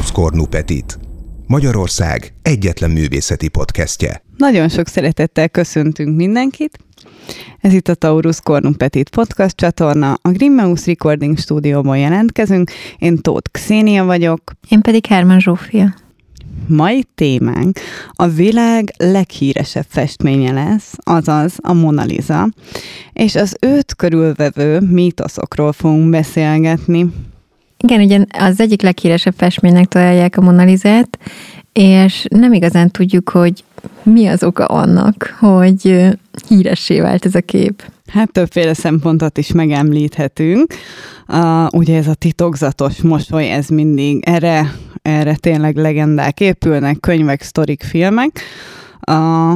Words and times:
Taurus 0.00 0.14
Cornu 0.14 0.46
Petit. 0.46 0.98
Magyarország 1.46 2.32
egyetlen 2.42 2.90
művészeti 2.90 3.48
podcastje. 3.48 4.22
Nagyon 4.36 4.68
sok 4.68 4.86
szeretettel 4.86 5.48
köszöntünk 5.48 6.16
mindenkit. 6.16 6.78
Ez 7.60 7.72
itt 7.72 7.88
a 7.88 7.94
Taurus 7.94 8.40
Cornu 8.40 8.72
Petit 8.72 9.08
podcast 9.08 9.56
csatorna. 9.56 10.12
A 10.22 10.30
Grimmeus 10.30 10.86
Recording 10.86 11.38
stúdióban 11.38 11.98
jelentkezünk. 11.98 12.70
Én 12.98 13.16
Tóth 13.16 13.50
Xénia 13.50 14.04
vagyok. 14.04 14.52
Én 14.68 14.80
pedig 14.80 15.06
Herman 15.06 15.40
Zsófia. 15.40 15.94
Mai 16.66 17.04
témánk 17.14 17.78
a 18.12 18.26
világ 18.26 18.94
leghíresebb 18.96 19.86
festménye 19.88 20.52
lesz, 20.52 20.94
azaz 20.98 21.56
a 21.62 21.72
Mona 21.72 22.04
Lisa, 22.04 22.48
és 23.12 23.34
az 23.34 23.56
őt 23.60 23.94
körülvevő 23.94 24.80
mítoszokról 24.80 25.72
fogunk 25.72 26.10
beszélgetni. 26.10 27.12
Igen, 27.82 28.00
ugye 28.00 28.24
az 28.38 28.60
egyik 28.60 28.82
leghíresebb 28.82 29.34
festménynek 29.36 29.86
találják 29.86 30.36
a 30.36 30.40
Mona 30.40 30.64
Lisa-t, 30.64 31.18
és 31.72 32.26
nem 32.28 32.52
igazán 32.52 32.90
tudjuk, 32.90 33.28
hogy 33.28 33.64
mi 34.02 34.26
az 34.26 34.44
oka 34.44 34.64
annak, 34.64 35.36
hogy 35.38 36.08
híressé 36.48 37.00
vált 37.00 37.24
ez 37.24 37.34
a 37.34 37.40
kép. 37.40 37.82
Hát 38.06 38.32
többféle 38.32 38.74
szempontot 38.74 39.38
is 39.38 39.52
megemlíthetünk. 39.52 40.74
Uh, 41.28 41.66
ugye 41.72 41.96
ez 41.96 42.06
a 42.06 42.14
titokzatos 42.14 43.02
mosoly, 43.02 43.50
ez 43.50 43.68
mindig 43.68 44.22
erre, 44.26 44.74
erre 45.02 45.34
tényleg 45.34 45.76
legendák 45.76 46.40
épülnek, 46.40 47.00
könyvek, 47.00 47.42
sztorik, 47.42 47.82
filmek. 47.82 48.40
Uh, 49.10 49.52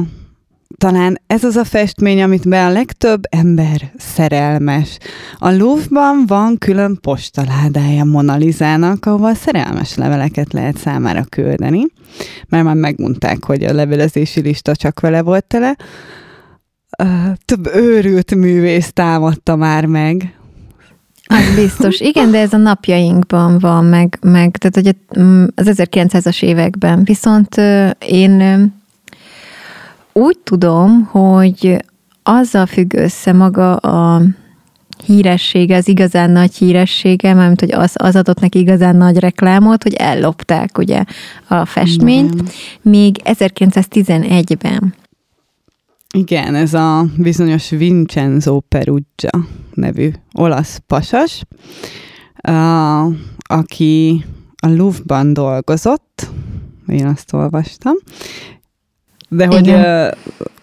talán 0.77 1.21
ez 1.27 1.43
az 1.43 1.55
a 1.55 1.63
festmény, 1.63 2.21
amit 2.21 2.49
be 2.49 2.65
a 2.65 2.69
legtöbb 2.69 3.21
ember 3.29 3.91
szerelmes. 3.97 4.97
A 5.37 5.49
Louvre-ban 5.49 6.23
van 6.27 6.57
külön 6.57 6.97
postaládája 7.01 8.03
Mona 8.03 8.35
Lisa-nak, 8.35 9.05
ahova 9.05 9.33
szerelmes 9.33 9.95
leveleket 9.95 10.53
lehet 10.53 10.77
számára 10.77 11.23
küldeni, 11.29 11.85
mert 12.49 12.63
már 12.63 12.75
megmondták, 12.75 13.43
hogy 13.43 13.63
a 13.63 13.73
levelezési 13.73 14.41
lista 14.41 14.75
csak 14.75 14.99
vele 14.99 15.21
volt 15.21 15.45
tele. 15.45 15.75
Több 17.45 17.67
őrült 17.75 18.35
művész 18.35 18.91
támadta 18.93 19.55
már 19.55 19.85
meg, 19.85 20.35
az 21.27 21.55
biztos. 21.55 21.99
Igen, 21.99 22.31
de 22.31 22.39
ez 22.39 22.53
a 22.53 22.57
napjainkban 22.57 23.59
van, 23.59 23.85
meg, 23.85 24.17
meg 24.21 24.57
tehát 24.57 24.75
hogy 24.75 24.95
az 25.55 25.71
1900-as 25.79 26.43
években. 26.43 27.03
Viszont 27.03 27.55
én 27.99 28.73
úgy 30.19 30.39
tudom, 30.39 31.03
hogy 31.03 31.85
azzal 32.23 32.65
függ 32.65 32.93
össze 32.93 33.33
maga 33.33 33.75
a 33.75 34.21
híressége, 35.05 35.75
az 35.75 35.87
igazán 35.87 36.31
nagy 36.31 36.55
híressége, 36.55 37.33
mert 37.33 37.59
hogy 37.59 37.71
az, 37.71 37.91
az 37.93 38.15
adott 38.15 38.39
neki 38.39 38.59
igazán 38.59 38.95
nagy 38.95 39.17
reklámot, 39.17 39.83
hogy 39.83 39.93
ellopták 39.93 40.77
ugye 40.77 41.03
a 41.47 41.65
festményt, 41.65 42.33
Igen. 42.33 42.45
még 42.81 43.21
1911-ben. 43.23 44.93
Igen, 46.13 46.55
ez 46.55 46.73
a 46.73 47.05
bizonyos 47.17 47.69
Vincenzo 47.69 48.59
Perugia 48.59 49.47
nevű 49.73 50.11
olasz 50.33 50.81
pasas, 50.87 51.41
a, 52.35 53.03
aki 53.37 54.25
a 54.61 54.67
Louvre-ban 54.67 55.33
dolgozott, 55.33 56.29
én 56.87 57.05
azt 57.05 57.33
olvastam, 57.33 57.93
de 59.29 59.45
hogy 59.45 59.69
uh, 59.69 60.07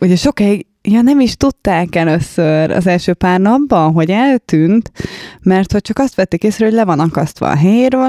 ugye 0.00 0.16
sokáig 0.16 0.66
Ja, 0.84 1.00
nem 1.00 1.20
is 1.20 1.36
tudták 1.36 1.94
először 1.94 2.70
az 2.70 2.86
első 2.86 3.14
pár 3.14 3.40
napban, 3.40 3.92
hogy 3.92 4.10
eltűnt, 4.10 4.92
mert 5.42 5.72
hogy 5.72 5.80
csak 5.80 5.98
azt 5.98 6.14
vették 6.14 6.42
észre, 6.42 6.64
hogy 6.64 6.74
le 6.74 6.84
van 6.84 7.00
akasztva 7.00 7.50
a 7.50 7.56
helyéről, 7.56 8.08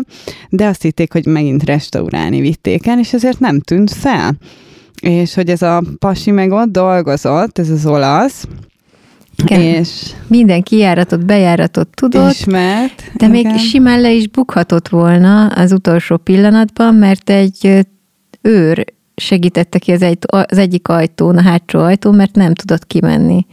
de 0.50 0.66
azt 0.66 0.82
hitték, 0.82 1.12
hogy 1.12 1.26
megint 1.26 1.64
restaurálni 1.64 2.42
vitték 2.42 2.88
el, 2.88 3.00
és 3.00 3.14
ezért 3.14 3.40
nem 3.40 3.60
tűnt 3.60 3.92
fel. 3.92 4.38
És 5.02 5.34
hogy 5.34 5.50
ez 5.50 5.62
a 5.62 5.84
pasi 6.00 6.32
meg 6.32 6.52
ott 6.52 6.72
dolgozott, 6.72 7.60
ez 7.60 7.70
az 7.70 7.86
olasz, 7.86 8.48
igen. 9.44 9.62
És 9.62 10.12
minden 10.28 10.64
kijáratot, 10.64 11.26
bejáratot 11.26 11.88
tudott, 11.96 12.32
ismert, 12.32 13.12
de 13.16 13.28
igen. 13.28 13.30
még 13.30 13.58
simán 13.58 14.02
le 14.02 14.12
is 14.12 14.28
bukhatott 14.28 14.88
volna 14.88 15.48
az 15.48 15.72
utolsó 15.72 16.18
pillanatban, 16.18 16.96
mert 16.96 17.30
egy 17.30 17.86
őr 18.42 18.86
segítette 19.16 19.80
ki 19.80 19.92
az, 19.92 20.02
egy, 20.02 20.18
az 20.28 20.58
egyik 20.58 20.88
ajtón, 20.88 21.38
a 21.38 21.42
hátsó 21.42 21.80
ajtón, 21.80 22.16
mert 22.16 22.36
nem 22.36 22.54
tudott 22.54 22.88
kimenni. 22.88 23.46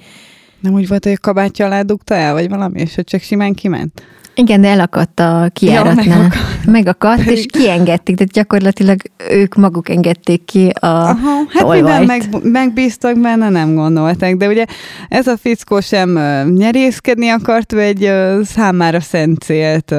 Nem 0.60 0.72
úgy 0.72 0.88
volt, 0.88 1.04
hogy 1.04 1.12
a 1.12 1.20
kabátja 1.20 1.66
alá 1.66 1.82
dugta 1.82 2.14
el, 2.14 2.32
vagy 2.32 2.48
valami, 2.48 2.80
és 2.80 2.94
hogy 2.94 3.04
csak 3.04 3.20
simán 3.20 3.54
kiment? 3.54 4.02
Igen, 4.34 4.60
de 4.60 4.68
elakadt 4.68 5.20
a 5.20 5.50
kiáratnál. 5.52 6.04
Ja, 6.06 6.16
megakadt. 6.16 6.66
megakadt, 6.66 7.24
és 7.24 7.46
kiengedték, 7.46 8.16
tehát 8.16 8.32
gyakorlatilag 8.32 9.00
ők 9.30 9.54
maguk 9.54 9.88
engedték 9.88 10.44
ki 10.44 10.68
a 10.68 10.86
Aha, 10.86 11.30
Hát 11.48 11.68
mivel 11.68 12.04
meg, 12.04 12.22
megbíztak 12.42 13.20
benne, 13.20 13.48
nem 13.48 13.74
gondolták, 13.74 14.36
de 14.36 14.48
ugye 14.48 14.64
ez 15.08 15.26
a 15.26 15.36
fickó 15.36 15.80
sem 15.80 16.10
nyerészkedni 16.56 17.28
akart, 17.28 17.72
vagy 17.72 17.82
egy 17.82 18.12
számára 18.44 19.00
szent 19.00 19.42
célt 19.42 19.94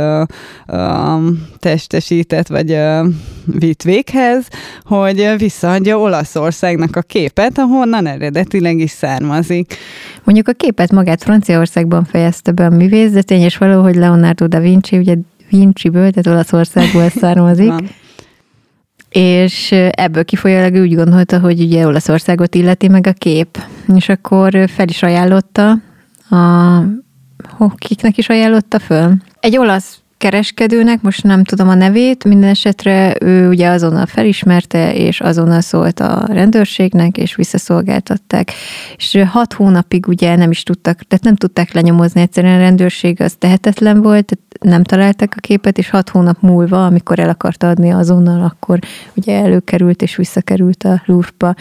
testesített, 1.59 2.47
vagy 2.47 2.77
vitt 3.45 3.83
véghez, 3.83 4.47
hogy 4.83 5.33
visszaadja 5.37 5.99
Olaszországnak 5.99 6.95
a 6.95 7.01
képet, 7.01 7.57
ahonnan 7.57 8.07
eredetileg 8.07 8.77
is 8.77 8.91
származik. 8.91 9.75
Mondjuk 10.23 10.47
a 10.47 10.53
képet 10.53 10.91
magát 10.91 11.23
Franciaországban 11.23 12.03
fejezte 12.03 12.51
be 12.51 12.65
a 12.65 12.69
művész, 12.69 13.11
de 13.11 13.21
tényes 13.21 13.57
való, 13.57 13.81
hogy 13.81 13.95
Leonardo 13.95 14.47
da 14.47 14.59
Vinci, 14.59 14.97
ugye 14.97 15.15
Vinci-ből, 15.49 16.11
tehát 16.11 16.27
Olaszországból 16.27 17.09
származik. 17.21 17.73
és 19.09 19.71
ebből 19.91 20.25
kifolyólag 20.25 20.73
úgy 20.73 20.95
gondolta, 20.95 21.39
hogy 21.39 21.61
ugye 21.61 21.87
Olaszországot 21.87 22.55
illeti 22.55 22.87
meg 22.87 23.07
a 23.07 23.13
kép. 23.13 23.63
És 23.95 24.09
akkor 24.09 24.69
fel 24.69 24.87
is 24.87 25.03
ajánlotta 25.03 25.71
a 26.29 27.75
kiknek 27.75 28.17
is 28.17 28.29
ajánlotta 28.29 28.79
föl? 28.79 29.13
Egy 29.39 29.57
olasz 29.57 30.00
kereskedőnek, 30.21 31.01
most 31.01 31.23
nem 31.23 31.43
tudom 31.43 31.69
a 31.69 31.73
nevét, 31.73 32.23
minden 32.23 32.49
esetre 32.49 33.15
ő 33.19 33.49
ugye 33.49 33.67
azonnal 33.67 34.05
felismerte, 34.05 34.93
és 34.93 35.19
azonnal 35.19 35.61
szólt 35.61 35.99
a 35.99 36.25
rendőrségnek, 36.27 37.17
és 37.17 37.35
visszaszolgáltatták. 37.35 38.51
És 38.95 39.21
hat 39.27 39.53
hónapig 39.53 40.07
ugye 40.07 40.35
nem 40.35 40.51
is 40.51 40.63
tudtak, 40.63 41.01
tehát 41.07 41.23
nem 41.23 41.35
tudták 41.35 41.73
lenyomozni 41.73 42.21
egyszerűen 42.21 42.55
a 42.55 42.61
rendőrség, 42.61 43.21
az 43.21 43.33
tehetetlen 43.39 44.01
volt, 44.01 44.37
nem 44.59 44.83
találtak 44.83 45.33
a 45.37 45.39
képet, 45.39 45.77
és 45.77 45.89
hat 45.89 46.09
hónap 46.09 46.37
múlva, 46.41 46.85
amikor 46.85 47.19
el 47.19 47.29
akarta 47.29 47.69
adni 47.69 47.89
azonnal, 47.89 48.43
akkor 48.43 48.79
ugye 49.13 49.41
előkerült 49.41 50.01
és 50.01 50.15
visszakerült 50.15 50.83
a 50.83 51.01
Louvre-ba. 51.05 51.55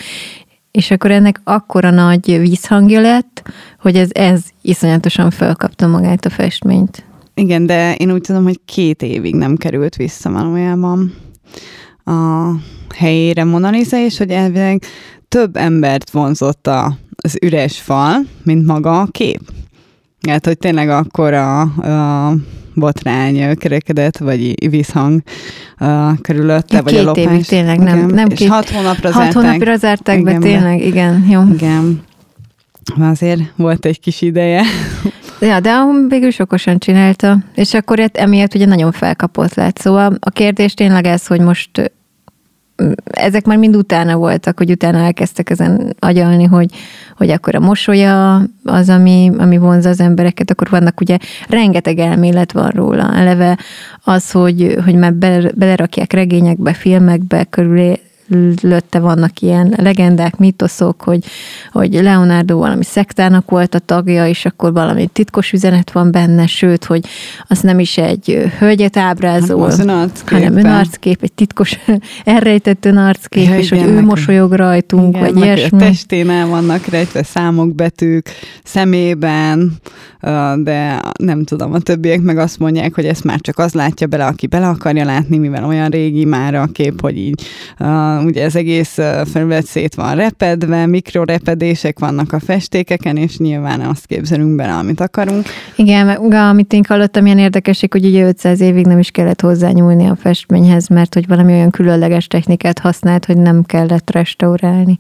És 0.71 0.91
akkor 0.91 1.11
ennek 1.11 1.41
akkora 1.45 1.91
nagy 1.91 2.39
vízhangja 2.39 3.01
lett, 3.01 3.43
hogy 3.79 3.97
ez, 3.97 4.09
ez 4.13 4.43
iszonyatosan 4.63 5.31
felkapta 5.31 5.87
magát 5.87 6.25
a 6.25 6.31
festményt. 6.31 7.09
Igen, 7.35 7.67
de 7.67 7.95
én 7.95 8.13
úgy 8.13 8.21
tudom, 8.21 8.43
hogy 8.43 8.61
két 8.65 9.03
évig 9.03 9.35
nem 9.35 9.57
került 9.57 9.97
vissza 9.97 10.31
valójában 10.31 11.15
a 12.05 12.51
helyére 12.95 13.45
Mona 13.45 13.71
Lisa, 13.71 13.97
és 13.97 14.19
hogy 14.19 14.31
elvileg 14.31 14.83
több 15.29 15.57
embert 15.57 16.11
vonzott 16.11 16.67
a, 16.67 16.97
az 17.23 17.39
üres 17.43 17.81
fal, 17.81 18.17
mint 18.43 18.67
maga 18.67 19.01
a 19.01 19.07
kép. 19.11 19.41
Hát, 20.29 20.47
hogy 20.47 20.59
tényleg 20.59 20.89
akkor 20.89 21.35
a, 21.35 21.61
a 21.61 22.35
botrány 22.75 23.57
kerekedett, 23.57 24.19
vagy 24.19 24.69
vízhang 24.69 25.23
uh, 25.81 26.19
körülötte, 26.21 26.77
ja, 26.77 26.83
vagy 26.83 26.97
a 26.97 27.03
lopás. 27.03 27.25
Évig, 27.25 27.47
tényleg, 27.47 27.79
nem, 27.79 27.97
igen. 27.97 28.11
nem 28.11 28.29
és 28.29 28.39
két, 28.39 28.49
hat 28.49 28.71
hónapra 28.71 29.13
hat 29.13 29.23
zárták. 29.23 29.33
hónapra 29.33 29.77
zárták 29.77 30.19
igen, 30.19 30.41
be, 30.41 30.47
tényleg, 30.47 30.87
igen, 30.87 31.27
jó. 31.31 31.43
Igen. 31.53 32.03
Azért 33.01 33.41
volt 33.57 33.85
egy 33.85 34.01
kis 34.01 34.23
ideje. 34.23 34.63
Ja, 35.41 35.61
de 35.61 35.71
végül 36.09 36.31
okosan 36.39 36.79
csinálta, 36.79 37.39
és 37.55 37.75
akkor 37.75 38.11
emiatt 38.13 38.55
ugye 38.55 38.67
nagyon 38.67 38.93
felkapott 38.93 39.55
lett. 39.55 39.79
Szóval 39.79 40.17
a 40.21 40.31
kérdés 40.31 40.75
tényleg 40.75 41.07
ez, 41.07 41.27
hogy 41.27 41.41
most 41.41 41.93
ezek 43.05 43.45
már 43.45 43.59
mind 43.59 43.77
utána 43.77 44.17
voltak, 44.17 44.59
hogy 44.59 44.71
utána 44.71 44.99
elkezdtek 44.99 45.51
ezen 45.51 45.97
agyalni, 45.99 46.45
hogy, 46.45 46.71
hogy 47.17 47.31
akkor 47.31 47.55
a 47.55 47.61
mosolya 47.61 48.43
az, 48.65 48.89
ami, 48.89 49.31
ami 49.39 49.59
vonza 49.59 49.89
az 49.89 50.01
embereket, 50.01 50.51
akkor 50.51 50.69
vannak 50.71 51.01
ugye 51.01 51.19
rengeteg 51.49 51.99
elmélet 51.99 52.53
van 52.53 52.69
róla. 52.69 53.15
Eleve 53.15 53.59
az, 54.05 54.31
hogy, 54.31 54.77
hogy 54.85 54.95
már 54.95 55.15
belerakják 55.55 56.13
regényekbe, 56.13 56.73
filmekbe, 56.73 57.45
körülé 57.45 58.01
körülötte 58.31 58.99
vannak 58.99 59.41
ilyen 59.41 59.75
legendák, 59.77 60.37
mitoszok, 60.37 61.03
hogy, 61.03 61.25
hogy 61.73 61.93
Leonardo 61.93 62.59
valami 62.59 62.85
szektának 62.85 63.51
volt 63.51 63.75
a 63.75 63.79
tagja, 63.79 64.27
és 64.27 64.45
akkor 64.45 64.73
valami 64.73 65.07
titkos 65.07 65.53
üzenet 65.53 65.93
van 65.93 66.11
benne, 66.11 66.47
sőt, 66.47 66.85
hogy 66.85 67.07
az 67.49 67.61
nem 67.61 67.79
is 67.79 67.99
egy 67.99 68.51
hölgyet 68.59 68.97
ábrázol, 68.97 69.71
hanem 70.27 70.57
önarckép, 70.57 71.23
egy 71.23 71.33
titkos 71.33 71.79
elrejtett 72.25 72.85
önarckép, 72.85 73.49
Ja, 73.49 73.59
és 73.59 73.71
igen, 73.71 73.85
hogy 73.85 73.93
ő 73.93 73.95
meg- 73.95 74.05
mosolyog 74.05 74.53
rajtunk, 74.53 75.17
Igen, 75.17 75.33
vagy 75.33 75.45
ilyesmi. 75.45 75.83
A 75.83 75.85
testén 75.85 76.31
el 76.31 76.47
vannak 76.47 76.87
rejtve 76.87 77.23
számok, 77.23 77.75
betűk, 77.75 78.29
szemében, 78.63 79.73
de 80.57 81.01
nem 81.19 81.45
tudom, 81.45 81.73
a 81.73 81.79
többiek 81.79 82.21
meg 82.21 82.39
azt 82.39 82.59
mondják, 82.59 82.95
hogy 82.95 83.05
ezt 83.05 83.25
már 83.25 83.41
csak 83.41 83.59
az 83.59 83.73
látja 83.73 84.07
bele, 84.07 84.25
aki 84.27 84.47
bele 84.47 84.69
akarja 84.69 85.05
látni, 85.05 85.39
mivel 85.39 85.65
olyan 85.65 85.89
régi 85.89 86.25
már 86.25 86.55
a 86.55 86.67
kép, 86.67 87.01
hogy 87.01 87.19
így 87.19 87.43
ugye 88.25 88.43
ez 88.45 88.57
egész 88.57 88.99
felület 89.25 89.67
szét 89.67 89.95
van 89.95 90.15
repedve, 90.15 90.87
mikrorepedések 90.87 91.99
vannak 91.99 92.33
a 92.33 92.41
festékeken, 92.41 93.17
és 93.17 93.37
nyilván 93.37 93.81
azt 93.81 94.07
képzelünk 94.07 94.57
bele, 94.57 94.73
amit 94.73 95.01
akarunk. 95.01 95.47
Igen, 95.77 96.07
meg 96.07 96.33
amit 96.33 96.73
én 96.73 96.85
hallottam, 96.89 97.27
ilyen 97.27 97.39
érdekesség, 97.39 97.93
hogy 97.93 98.05
ugye 98.05 98.27
500 98.27 98.61
évig 98.61 98.87
nem 98.87 98.99
is 98.99 99.11
kellett 99.11 99.41
hozzányúlni 99.41 100.07
a 100.07 100.17
festményhez, 100.17 100.89
mert 100.89 101.15
hogy 101.15 101.27
valami 101.27 101.53
olyan 101.53 101.71
különleges 101.71 102.27
technikát 102.27 102.79
használt, 102.79 103.25
hogy 103.25 103.37
nem 103.37 103.63
kellett 103.63 104.11
restaurálni. 104.11 104.99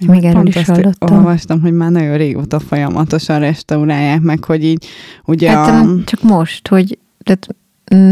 Én 0.00 0.08
Még 0.10 0.24
erről 0.24 0.46
is 0.46 0.64
hallottam. 0.64 1.16
olvastam, 1.16 1.60
hogy 1.60 1.72
már 1.72 1.90
nagyon 1.90 2.16
régóta 2.16 2.60
folyamatosan 2.60 3.38
restaurálják 3.38 4.20
meg, 4.20 4.44
hogy 4.44 4.64
így 4.64 4.86
ugye 5.24 5.50
Hát 5.50 5.84
a, 5.84 5.88
csak 6.04 6.22
most, 6.22 6.68
hogy 6.68 6.98
tehát 7.24 7.48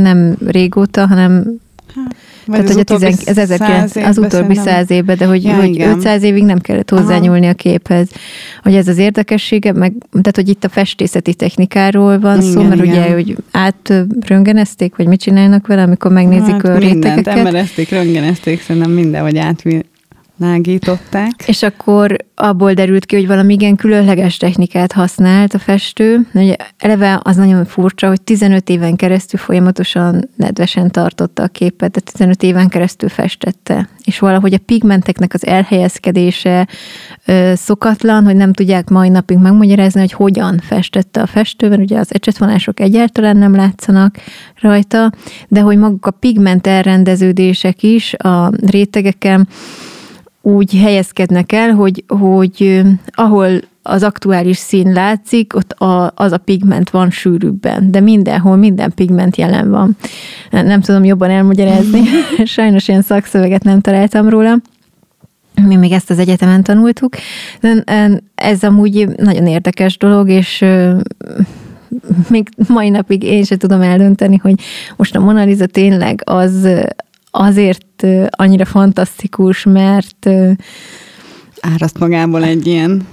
nem 0.03 0.37
régóta, 0.47 1.07
hanem 1.07 1.61
vagy 2.47 2.65
tehát, 2.65 2.89
hogy 2.89 3.03
a 3.03 3.09
10, 3.09 3.19
az, 3.19 3.35
19, 3.35 3.91
száz 3.91 4.07
az 4.07 4.19
utóbbi 4.19 4.55
száz 4.55 4.91
évben, 4.91 5.17
de 5.17 5.27
hogy, 5.27 5.45
Ja, 5.45 5.55
hogy 5.55 5.69
igen. 5.69 5.97
500 5.97 6.23
évig 6.23 6.45
nem 6.45 6.59
kellett 6.59 6.91
hozzányúlni 6.91 7.47
a 7.47 7.55
képhez. 7.55 8.09
Hogy 8.63 8.75
ez 8.75 8.89
az 8.89 8.99
érdekessége, 8.99 9.73
meg, 9.73 9.93
tehát 10.11 10.37
hogy 10.37 10.49
itt 10.49 10.65
a 10.65 10.69
festészeti 10.69 11.35
technikáról 11.35 12.19
van 12.19 12.41
Igen, 12.41 12.53
szó, 12.53 12.63
mert 12.63 12.85
igen. 12.85 12.89
ugye, 12.89 13.13
hogy 13.13 13.37
átröngenezték, 13.51 14.97
vagy 14.97 15.07
mit 15.07 15.21
csinálnak 15.21 15.67
vele, 15.67 15.83
amikor 15.83 16.13
megnézik 16.13 16.53
hát 16.53 16.65
a 16.65 16.69
mindent, 16.69 16.93
rétegeket. 16.93 17.37
emerezték, 17.37 17.91
röngenezték, 17.91 18.63
szerintem 18.63 18.91
mindenhogy 18.91 19.37
átvilágították. 20.43 21.31
És 21.47 21.63
akkor 21.63 22.17
abból 22.35 22.73
derült 22.73 23.07
ki, 23.07 23.17
hogy 23.17 23.27
valami 23.27 23.53
igen 23.53 23.77
különleges 23.77 24.37
technikát 24.37 24.93
használt 24.93 25.55
a 25.55 25.59
festő. 25.59 26.27
Ugye 26.35 26.57
eleve 26.79 27.21
az 27.23 27.37
nagyon 27.37 27.65
furcsa, 27.65 28.09
hogy 28.09 28.21
15 28.23 28.69
éven 28.69 28.97
keresztül 28.97 29.41
folyamatosan 29.41 30.29
nedvesen 30.37 30.91
tartotta 30.91 31.43
a 31.43 31.47
képet, 31.47 31.91
de 31.91 32.01
15 32.01 32.43
éven 32.43 32.69
keresztül 32.69 33.09
festette. 33.09 33.89
És 34.05 34.19
valahogy 34.19 34.55
a 34.55 34.59
pigmenteknek 34.67 35.35
az 35.35 35.47
elhelyezkedése 35.47 36.69
ö, 37.27 37.53
szokatlan, 37.57 38.25
hogy 38.25 38.37
nem 38.37 38.53
tudják 38.53 38.89
mai 38.89 39.09
napig 39.09 39.39
megmagyarázni, 39.39 40.01
hogy 40.01 40.13
hogyan 40.13 40.61
festette 40.63 41.21
a 41.21 41.27
festő, 41.27 41.69
mert 41.69 41.81
ugye 41.81 41.99
az 41.99 42.15
ecsetvonások 42.15 42.81
egyáltalán 42.81 43.37
nem 43.37 43.55
látszanak 43.55 44.17
rajta, 44.61 45.13
de 45.49 45.61
hogy 45.61 45.77
maguk 45.77 46.07
a 46.07 46.11
pigment 46.11 46.67
elrendeződések 46.67 47.83
is 47.83 48.15
a 48.15 48.53
rétegeken 48.67 49.49
úgy 50.43 50.75
helyezkednek 50.75 51.53
el, 51.53 51.71
hogy, 51.71 52.05
hogy 52.09 52.83
ahol 53.07 53.61
az 53.83 54.03
aktuális 54.03 54.57
szín 54.57 54.93
látszik, 54.93 55.55
ott 55.55 55.73
a, 55.73 56.13
az 56.15 56.33
a 56.33 56.39
pigment 56.39 56.91
van 56.91 57.11
sűrűbben, 57.11 57.91
de 57.91 58.01
mindenhol 58.01 58.57
minden 58.57 58.93
pigment 58.95 59.37
jelen 59.37 59.71
van. 59.71 59.97
Nem 60.51 60.81
tudom 60.81 61.05
jobban 61.05 61.31
elmagyarázni, 61.31 62.03
sajnos 62.45 62.89
ilyen 62.89 63.03
szakszöveget 63.03 63.65
nem 63.65 63.81
találtam 63.81 64.29
róla. 64.29 64.57
Mi 65.67 65.77
még 65.77 65.93
ezt 65.93 66.11
az 66.11 66.19
egyetemen 66.19 66.63
tanultuk. 66.63 67.15
De 67.61 67.85
ez 68.35 68.63
amúgy 68.63 69.09
nagyon 69.17 69.47
érdekes 69.47 69.97
dolog, 69.97 70.29
és 70.29 70.65
még 72.29 72.49
mai 72.69 72.89
napig 72.89 73.23
én 73.23 73.45
sem 73.45 73.59
tudom 73.59 73.81
eldönteni, 73.81 74.37
hogy 74.37 74.55
most 74.97 75.17
a 75.17 75.21
Mona 75.21 75.45
Lisa 75.45 75.67
tényleg 75.67 76.23
az 76.25 76.69
azért 77.31 77.87
annyira 78.31 78.65
fantasztikus, 78.65 79.65
mert 79.65 80.29
Áraszt 81.61 81.99
magából 81.99 82.45
egy 82.45 82.67
ilyen. 82.67 83.07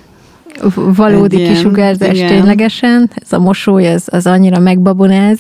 valódi 0.74 1.36
Egy 1.36 1.42
ilyen, 1.42 1.54
kisugárzás 1.54 2.16
igen. 2.16 2.28
ténylegesen, 2.28 3.12
ez 3.16 3.34
a 3.34 3.40
mosoly 3.40 3.94
az, 3.94 4.08
az 4.12 4.26
annyira 4.28 4.60
megbabonáz, 4.60 5.40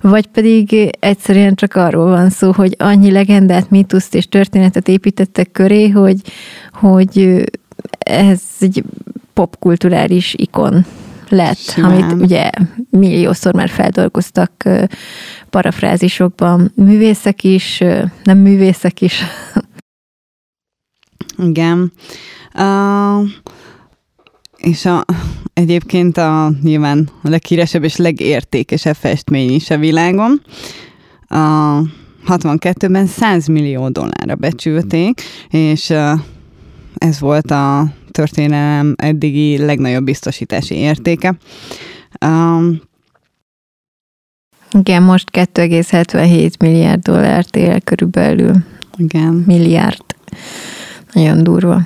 vagy 0.00 0.26
pedig 0.26 0.96
egyszerűen 1.00 1.54
csak 1.54 1.74
arról 1.74 2.10
van 2.10 2.30
szó, 2.30 2.52
hogy 2.52 2.74
annyi 2.78 3.10
legendát, 3.10 3.70
mítuszt 3.70 4.14
és 4.14 4.28
történetet 4.28 4.88
építettek 4.88 5.52
köré, 5.52 5.88
hogy, 5.88 6.20
hogy 6.72 7.44
ez 7.98 8.40
egy 8.60 8.84
popkulturális 9.32 10.34
ikon 10.36 10.84
lett, 11.30 11.58
Simán. 11.58 11.90
amit 11.90 12.22
ugye 12.22 12.50
milliószor 12.90 13.54
már 13.54 13.68
feldolgoztak 13.68 14.68
parafrázisokban 15.50 16.72
művészek 16.74 17.44
is, 17.44 17.82
nem 18.22 18.38
művészek 18.38 19.00
is. 19.00 19.22
Igen. 21.48 21.92
Uh, 22.54 23.28
és 24.58 24.84
a, 24.84 25.04
egyébként 25.54 26.16
a 26.16 26.52
nyilván 26.62 27.08
a 27.22 27.28
leghíresebb 27.28 27.84
és 27.84 27.96
legértékesebb 27.96 28.94
festmény 28.94 29.50
is 29.50 29.70
a 29.70 29.78
világon. 29.78 30.42
A 31.28 31.80
62-ben 32.26 33.06
100 33.06 33.46
millió 33.46 33.88
dollárra 33.88 34.34
becsülték, 34.34 35.20
és 35.50 35.90
ez 36.94 37.20
volt 37.20 37.50
a 37.50 37.92
történelem 38.18 38.94
eddigi 38.96 39.58
legnagyobb 39.58 40.04
biztosítási 40.04 40.74
értéke. 40.74 41.36
Um, 42.26 42.80
Igen, 44.72 45.02
most 45.02 45.28
2,77 45.32 46.58
milliárd 46.58 47.02
dollárt 47.02 47.56
él 47.56 47.80
körülbelül. 47.80 48.54
igen, 48.96 49.42
Milliárd. 49.46 50.04
Nagyon 51.12 51.42
durva, 51.42 51.80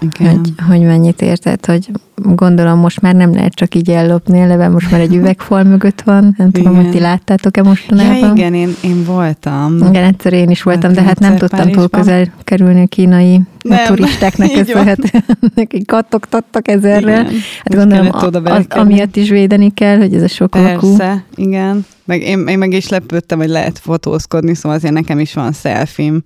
igen. 0.00 0.36
hogy, 0.36 0.52
hogy 0.68 0.80
mennyit 0.80 1.22
érted, 1.22 1.66
hogy 1.66 1.90
gondolom 2.22 2.78
most 2.78 3.00
már 3.00 3.14
nem 3.14 3.34
lehet 3.34 3.54
csak 3.54 3.74
így 3.74 3.90
ellopni, 3.90 4.38
eleve 4.40 4.68
most 4.68 4.90
már 4.90 5.00
egy 5.00 5.14
üvegfal 5.14 5.62
mögött 5.62 6.00
van, 6.00 6.34
nem 6.36 6.50
tudom, 6.50 6.72
Igen. 6.72 6.84
hogy 6.84 6.92
ti 6.92 7.00
láttátok-e 7.00 7.62
mostanában. 7.62 8.16
Ja, 8.16 8.32
igen, 8.34 8.54
én, 8.54 8.74
én 8.82 9.04
voltam. 9.04 9.76
Igen, 9.76 10.04
egyszer 10.04 10.32
én 10.32 10.50
is 10.50 10.62
voltam, 10.62 10.92
de 10.92 11.02
hát 11.02 11.18
nem 11.18 11.36
tudtam 11.36 11.70
túl 11.70 11.88
közel 11.88 12.26
kerülni 12.44 12.82
a 12.82 12.86
kínai 12.86 13.40
Nem, 13.62 13.84
turistáknak 13.84 14.48
így 14.50 14.54
van. 14.54 14.64
köszönhetően. 14.64 15.24
Nekik 15.54 15.86
kattogtattak 15.86 16.68
ezerrel. 16.68 17.20
Igen. 17.20 17.24
Hát 17.64 17.74
Most 17.74 17.88
gondolom, 17.88 18.08
a, 18.12 18.50
az, 18.50 18.64
amiatt 18.68 19.16
is 19.16 19.28
védeni 19.28 19.74
kell, 19.74 19.98
hogy 19.98 20.14
ez 20.14 20.22
a 20.22 20.28
sok. 20.28 20.50
Persze, 20.50 21.24
igen. 21.34 21.84
Meg 22.10 22.22
én, 22.22 22.46
én 22.46 22.58
meg 22.58 22.72
is 22.72 22.88
lepődtem, 22.88 23.38
hogy 23.38 23.48
lehet 23.48 23.78
fotózkodni, 23.78 24.54
szóval 24.54 24.78
azért 24.78 24.92
nekem 24.92 25.18
is 25.18 25.34
van 25.34 25.52
szelfim 25.52 26.22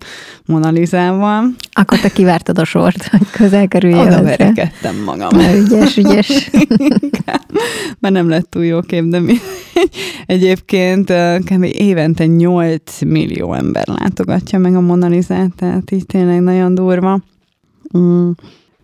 Mona 0.47 0.71
Lisával. 0.71 1.45
Akkor 1.73 1.99
te 1.99 2.09
kivártad 2.09 2.59
a 2.59 2.65
sort, 2.65 3.07
hogy 3.09 3.31
közel 3.31 3.69
kerüljél 3.69 4.01
Oda 4.01 4.23
verekedtem 4.23 4.97
magam. 5.05 5.29
Na, 5.31 5.84
ügyes, 5.97 6.51
ügyes. 6.53 7.31
Mert 7.99 8.15
nem 8.15 8.29
lett 8.29 8.51
túl 8.51 8.65
jó 8.65 8.81
kép, 8.81 9.05
de 9.05 9.21
mi. 9.21 9.35
Egyébként 10.27 11.13
kb. 11.45 11.63
évente 11.63 12.27
8 12.27 13.01
millió 13.03 13.55
ember 13.55 13.87
látogatja 13.87 14.59
meg 14.59 14.75
a 14.75 14.81
Mona 14.81 15.07
Lisát, 15.07 15.51
tehát 15.57 15.91
így 15.91 16.07
tényleg 16.07 16.41
nagyon 16.41 16.75
durva. 16.75 17.21
Mm. 17.99 18.31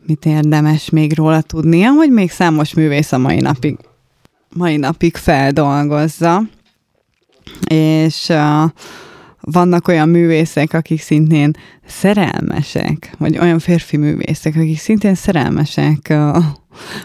Mit 0.06 0.26
érdemes 0.26 0.90
még 0.90 1.16
róla 1.16 1.40
tudnia, 1.40 1.90
hogy 1.90 2.10
még 2.10 2.30
számos 2.30 2.74
művész 2.74 3.12
a 3.12 3.18
mai 3.18 3.40
napig, 3.40 3.76
mai 4.56 4.76
napig 4.76 5.16
feldolgozza, 5.16 6.42
és 7.68 8.28
uh, 8.28 8.70
vannak 9.40 9.88
olyan 9.88 10.08
művészek, 10.08 10.72
akik 10.72 11.00
szintén 11.00 11.50
szerelmesek, 11.86 13.14
vagy 13.18 13.38
olyan 13.38 13.58
férfi 13.58 13.96
művészek, 13.96 14.56
akik 14.56 14.78
szintén 14.78 15.14
szerelmesek 15.14 16.08
a 16.08 16.42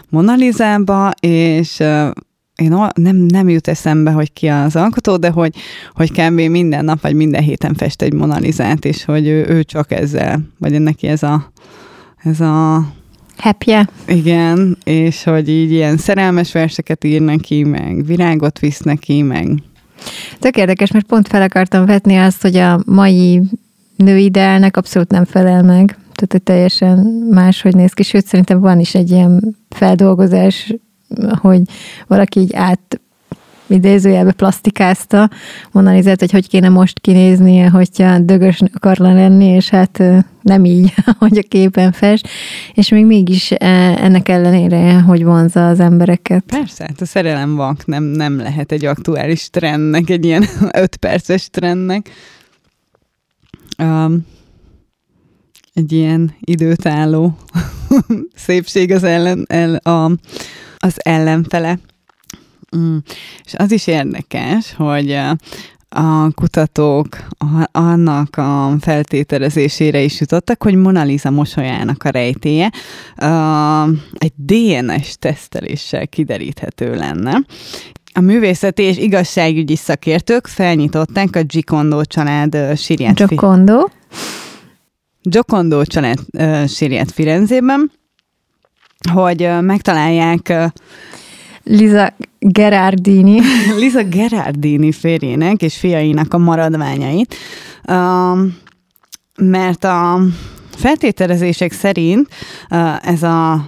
Mona 0.08 0.34
Lisába, 0.34 1.10
és 1.20 1.80
én 2.56 2.76
nem, 2.94 3.16
nem 3.16 3.48
jut 3.48 3.68
eszembe, 3.68 4.10
hogy 4.10 4.32
ki 4.32 4.46
az 4.46 4.76
alkotó, 4.76 5.16
de 5.16 5.30
hogy, 5.30 5.54
hogy 5.94 6.12
kb. 6.12 6.40
minden 6.40 6.84
nap, 6.84 7.00
vagy 7.00 7.14
minden 7.14 7.42
héten 7.42 7.74
fest 7.74 8.02
egy 8.02 8.12
Mona 8.12 8.38
Lisát, 8.38 8.84
és 8.84 9.04
hogy 9.04 9.26
ő, 9.26 9.46
ő 9.48 9.62
csak 9.62 9.92
ezzel, 9.92 10.40
vagy 10.58 10.80
neki 10.80 11.06
ez 11.06 11.22
a, 11.22 11.52
ez 12.16 12.40
a 12.40 12.86
Happy 13.36 13.72
igen, 14.06 14.78
és 14.84 15.24
hogy 15.24 15.48
így 15.48 15.70
ilyen 15.72 15.96
szerelmes 15.96 16.52
verseket 16.52 17.04
ír 17.04 17.20
neki, 17.20 17.64
meg 17.64 18.04
virágot 18.04 18.58
visz 18.58 18.80
neki, 18.80 19.22
meg 19.22 19.62
Tök 20.38 20.56
érdekes, 20.56 20.90
mert 20.90 21.06
pont 21.06 21.28
fel 21.28 21.42
akartam 21.42 21.86
vetni 21.86 22.16
azt, 22.16 22.42
hogy 22.42 22.56
a 22.56 22.80
mai 22.86 23.42
nőideálnak 23.96 24.76
abszolút 24.76 25.10
nem 25.10 25.24
felel 25.24 25.62
meg. 25.62 25.86
Tehát, 25.86 26.32
hogy 26.32 26.42
teljesen 26.42 26.98
máshogy 27.30 27.74
néz 27.74 27.92
ki. 27.92 28.02
Sőt, 28.02 28.26
szerintem 28.26 28.60
van 28.60 28.80
is 28.80 28.94
egy 28.94 29.10
ilyen 29.10 29.56
feldolgozás, 29.68 30.74
hogy 31.40 31.60
valaki 32.06 32.40
így 32.40 32.54
át 32.54 33.00
idézőjelbe 33.66 34.32
plastikázta 34.32 35.30
Monalizát, 35.72 36.20
hogy 36.20 36.30
hogy 36.30 36.48
kéne 36.48 36.68
most 36.68 37.00
kinéznie, 37.00 37.68
hogyha 37.68 38.18
dögös 38.18 38.60
akar 38.74 38.96
lenni, 38.96 39.44
és 39.44 39.68
hát 39.68 40.02
nem 40.42 40.64
így, 40.64 40.94
hogy 41.18 41.38
a 41.38 41.48
képen 41.48 41.92
fest, 41.92 42.28
és 42.74 42.88
még 42.88 43.06
mégis 43.06 43.50
ennek 43.50 44.28
ellenére, 44.28 45.00
hogy 45.00 45.24
vonza 45.24 45.68
az 45.68 45.80
embereket. 45.80 46.44
Persze, 46.46 46.84
hát 46.84 47.00
a 47.00 47.06
szerelem 47.06 47.56
vak 47.56 47.86
nem, 47.86 48.02
nem 48.02 48.38
lehet 48.38 48.72
egy 48.72 48.84
aktuális 48.84 49.50
trendnek, 49.50 50.10
egy 50.10 50.24
ilyen 50.24 50.44
öt 50.82 50.96
perces 50.96 51.50
trendnek. 51.50 52.10
Um, 53.78 54.26
egy 55.74 55.92
ilyen 55.92 56.34
időtálló 56.40 57.38
szépség 58.34 58.92
az, 58.92 59.04
ellen, 59.04 59.44
el, 59.48 59.74
a, 59.74 60.10
az 60.76 60.94
ellenfele. 60.96 61.78
Mm. 62.76 62.96
És 63.44 63.54
az 63.54 63.72
is 63.72 63.86
érdekes, 63.86 64.74
hogy 64.74 65.18
a 65.88 66.30
kutatók 66.34 67.18
annak 67.72 68.36
a 68.36 68.76
feltételezésére 68.80 70.00
is 70.00 70.20
jutottak, 70.20 70.62
hogy 70.62 70.74
Mona 70.74 71.02
Lisa 71.02 71.30
mosolyának 71.30 72.02
a 72.02 72.08
rejtéje 72.08 72.70
egy 74.12 74.32
DNS 74.36 75.14
teszteléssel 75.18 76.08
kideríthető 76.08 76.94
lenne. 76.94 77.40
A 78.12 78.20
művészeti 78.20 78.82
és 78.82 78.98
igazságügyi 78.98 79.76
szakértők 79.76 80.46
felnyitották 80.46 81.36
a 81.36 81.42
Gikondo 81.42 82.04
család 82.04 82.78
sírját. 82.78 83.14
Giocondo? 83.14 83.88
Giocondo 85.22 85.84
család 85.84 86.18
sírját 86.68 87.10
Firenzében, 87.10 87.92
hogy 89.12 89.48
megtalálják 89.60 90.52
Liza 91.62 92.14
Gerardini. 92.48 93.40
Liza 93.80 94.02
Gerardini 94.02 94.92
férjének 94.92 95.62
és 95.62 95.76
fiainak 95.76 96.34
a 96.34 96.38
maradványait, 96.38 97.34
um, 97.88 98.56
mert 99.36 99.84
a 99.84 100.20
feltételezések 100.76 101.72
szerint 101.72 102.28
uh, 102.70 103.08
ez 103.08 103.22
a 103.22 103.64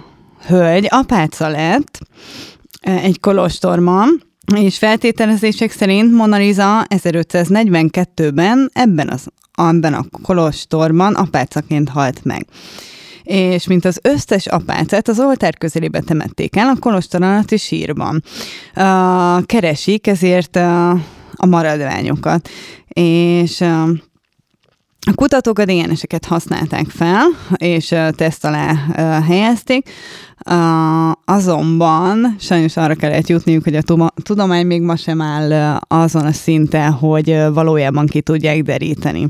hölgy 0.47 0.87
apáca 0.89 1.47
lett 1.47 1.99
uh, 2.87 3.03
egy 3.03 3.19
kolostorban, 3.19 4.23
és 4.55 4.77
feltételezések 4.77 5.71
szerint 5.71 6.11
Mona 6.11 6.37
Lisa 6.37 6.85
1542-ben 6.89 8.69
ebben, 8.73 9.09
az, 9.09 9.27
ebben 9.55 9.93
a 9.93 10.05
kolostorban 10.21 11.15
apácaként 11.15 11.89
halt 11.89 12.23
meg 12.23 12.45
és 13.29 13.67
mint 13.67 13.85
az 13.85 13.99
összes 14.01 14.47
apácát 14.47 15.07
az 15.07 15.19
oltár 15.19 15.57
közelébe 15.57 15.99
temették 15.99 16.55
el 16.55 16.67
a 16.67 16.79
kolostor 16.79 17.23
alatti 17.23 17.57
sírban. 17.57 18.23
Uh, 18.75 19.45
keresik 19.45 20.07
ezért 20.07 20.55
uh, 20.55 20.89
a 21.33 21.45
maradványokat, 21.45 22.49
és 22.87 23.59
uh, 23.59 23.89
a 25.07 25.13
kutatók 25.15 25.59
a 25.59 25.65
DNS-eket 25.65 26.25
használták 26.25 26.85
fel, 26.89 27.25
és 27.55 27.95
teszt 28.15 28.45
alá 28.45 28.75
helyezték, 29.27 29.89
azonban 31.25 32.35
sajnos 32.39 32.77
arra 32.77 32.95
kellett 32.95 33.27
jutniuk, 33.27 33.63
hogy 33.63 33.75
a 33.75 34.11
tudomány 34.23 34.65
még 34.65 34.81
ma 34.81 34.95
sem 34.95 35.21
áll 35.21 35.79
azon 35.87 36.25
a 36.25 36.31
szinten, 36.31 36.91
hogy 36.91 37.37
valójában 37.53 38.05
ki 38.05 38.21
tudják 38.21 38.61
deríteni 38.61 39.29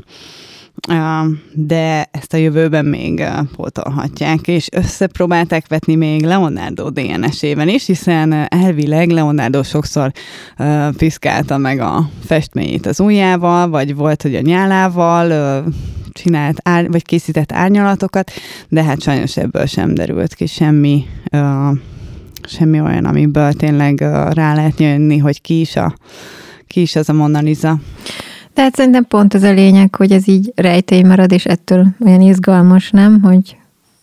de 1.52 2.08
ezt 2.10 2.32
a 2.32 2.36
jövőben 2.36 2.84
még 2.84 3.24
pótolhatják, 3.56 4.48
és 4.48 4.68
összepróbálták 4.72 5.68
vetni 5.68 5.94
még 5.94 6.22
Leonardo 6.22 6.90
DNS-ével 6.90 7.68
is, 7.68 7.86
hiszen 7.86 8.32
elvileg 8.48 9.10
Leonardo 9.10 9.62
sokszor 9.62 10.12
piszkálta 10.96 11.56
meg 11.56 11.78
a 11.78 12.08
festményét 12.24 12.86
az 12.86 13.00
ujjával, 13.00 13.68
vagy 13.68 13.94
volt, 13.94 14.22
hogy 14.22 14.34
a 14.34 14.40
nyálával 14.40 15.64
csinált, 16.12 16.58
ár, 16.62 16.90
vagy 16.90 17.04
készített 17.04 17.52
árnyalatokat, 17.52 18.30
de 18.68 18.82
hát 18.82 19.02
sajnos 19.02 19.36
ebből 19.36 19.66
sem 19.66 19.94
derült 19.94 20.34
ki 20.34 20.46
semmi, 20.46 21.06
semmi 22.42 22.80
olyan, 22.80 23.04
amiből 23.04 23.52
tényleg 23.52 24.00
rá 24.30 24.54
lehet 24.54 24.80
jönni, 24.80 25.18
hogy 25.18 25.40
ki 25.40 25.60
is, 25.60 25.76
a, 25.76 25.94
ki 26.66 26.80
is 26.80 26.96
az 26.96 27.08
a 27.08 27.12
Mona 27.12 27.38
Lisa. 27.38 27.78
Tehát 28.60 28.76
szerintem 28.76 29.04
pont 29.04 29.34
az 29.34 29.42
a 29.42 29.52
lényeg, 29.52 29.94
hogy 29.94 30.12
ez 30.12 30.28
így 30.28 30.52
rejtély 30.54 31.02
marad, 31.02 31.32
és 31.32 31.44
ettől 31.44 31.86
olyan 32.00 32.20
izgalmas, 32.20 32.90
nem? 32.90 33.20
Hogy 33.22 33.56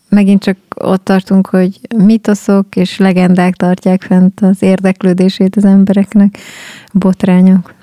megint 0.09 0.43
csak 0.43 0.57
ott 0.75 1.03
tartunk, 1.03 1.47
hogy 1.47 1.79
mitoszok 1.97 2.75
és 2.75 2.97
legendák 2.97 3.55
tartják 3.55 4.01
fent 4.01 4.39
az 4.41 4.61
érdeklődését 4.61 5.55
az 5.55 5.65
embereknek, 5.65 6.37
botrányok, 6.93 7.73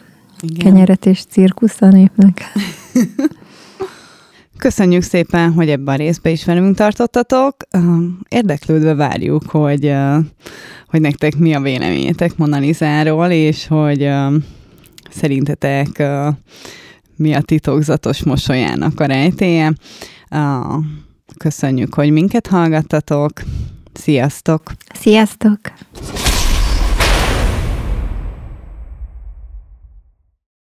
Igen. 0.41 0.65
kenyeret 0.65 1.07
és 1.07 1.25
cirkusz 1.29 1.83
a 1.83 1.87
népnek. 1.87 2.43
Köszönjük 4.59 5.03
szépen, 5.03 5.53
hogy 5.53 5.69
ebben 5.69 5.95
a 5.95 5.99
részben 5.99 6.33
is 6.33 6.45
velünk 6.45 6.77
tartottatok. 6.77 7.57
Érdeklődve 8.29 8.95
várjuk, 8.95 9.43
hogy, 9.47 9.95
hogy 10.89 11.01
nektek 11.01 11.37
mi 11.37 11.55
a 11.55 11.61
véleményetek 11.61 12.37
Mona 12.37 12.59
Lisa-ról, 12.59 13.31
és 13.31 13.67
hogy 13.67 14.11
szerintetek 15.17 16.03
mi 17.17 17.35
a 17.35 17.41
titokzatos 17.41 18.23
mosolyának 18.23 19.01
a 19.01 19.05
rejtéje. 19.05 19.73
Köszönjük, 21.39 21.95
hogy 21.95 22.11
minket 22.11 22.47
hallgattatok. 22.47 23.33
Sziasztok! 23.93 24.63
Sziasztok! 24.95 25.59